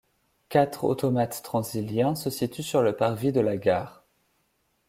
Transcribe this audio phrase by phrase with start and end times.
[0.49, 4.03] Quatre automates Transilien se situent sur le parvis de la gare.